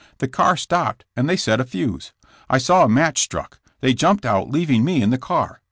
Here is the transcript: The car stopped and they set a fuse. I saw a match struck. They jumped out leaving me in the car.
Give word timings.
The 0.17 0.27
car 0.27 0.57
stopped 0.57 1.05
and 1.15 1.29
they 1.29 1.37
set 1.37 1.59
a 1.59 1.63
fuse. 1.63 2.11
I 2.49 2.57
saw 2.57 2.83
a 2.85 2.89
match 2.89 3.19
struck. 3.19 3.59
They 3.81 3.93
jumped 3.93 4.25
out 4.25 4.49
leaving 4.49 4.83
me 4.83 5.03
in 5.03 5.11
the 5.11 5.19
car. 5.19 5.59